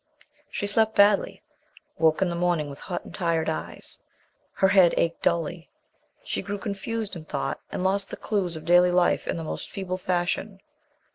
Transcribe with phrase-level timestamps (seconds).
[0.49, 1.43] She slept badly;
[1.99, 3.99] woke in the morning with hot and tired eyes;
[4.53, 5.69] her head ached dully;
[6.23, 9.69] she grew confused in thought and lost the clues of daily life in the most
[9.69, 10.59] feeble fashion.